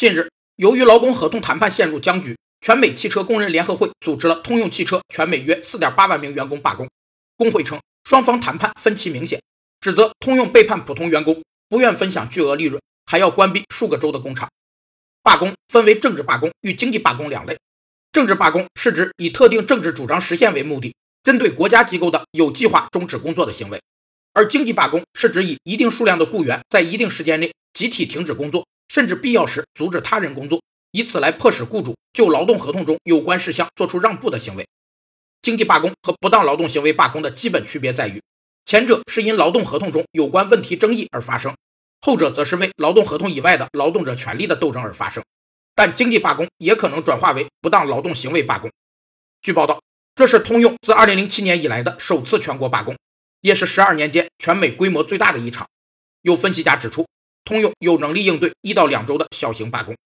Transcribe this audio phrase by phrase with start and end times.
[0.00, 6.88] 近日，由于劳工合同谈判陷入僵局，全美汽车工人联合会组织了通用汽车全美约4.8万名员工罢工。
[7.36, 9.42] 工会称，双方谈判分歧明显，
[9.78, 14.48] 指责通用背叛普通员工，不愿分享巨额利润，还要关闭数个州的工厂。
[15.22, 17.58] 罢工分为政治罢工与经济罢工两类。
[18.10, 23.78] 政治罢工是指以特定政治主张实现为目的，针对国家机构的有计划终止工作的行为；
[24.32, 34.66] 而经济罢工是指以一定数量的雇员在一定时间内集体停止工作，甚至必要时阻止他人工作，以此来迫使雇主就劳动合同中有关事项做出让步的行为。
[35.42, 38.20] 经济罢工和不当劳动行为罢工的基本区别在于，
[38.64, 41.54] 前者是因劳动合同中有关问题争议而发生，
[42.00, 45.22] 后者则是为劳动合同以外的劳动者权利的斗争而发生。
[45.76, 48.72] 但经济罢工也可能转化为不当劳动行为罢工。
[49.40, 49.80] 据报道，
[50.16, 52.96] 这是通用自2007年以来的首次全国罢工，
[53.40, 55.68] 也是十二年间全美规模最大的一场。
[56.22, 57.06] 有分析家指出，
[57.44, 59.96] 通用有能力应对一到两周的小型罢工。